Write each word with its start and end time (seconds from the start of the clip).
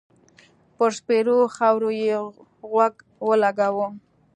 پر 0.75 0.89
سپېرو 0.97 1.37
خاور 1.55 1.83
يې 2.03 2.15
غوږ 2.71 2.93
و 3.25 3.31
لګاوه. 3.43 3.87